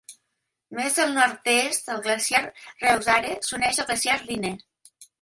Més 0.79 0.97
al 1.03 1.13
nord-est, 1.17 1.93
el 1.97 2.03
glacial 2.09 2.49
Reuss-Aare 2.65 3.39
s'uneix 3.51 3.83
al 3.87 3.91
glacial 3.95 4.29
Rhine. 4.29 4.57